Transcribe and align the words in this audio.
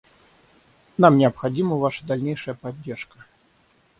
Нам 0.97 1.19
необходима 1.19 1.75
ваша 1.75 2.07
дальнейшая 2.07 2.55
поддержка. 2.55 3.27